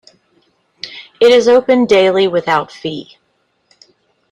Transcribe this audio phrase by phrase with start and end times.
[1.19, 3.19] It is open daily without fee.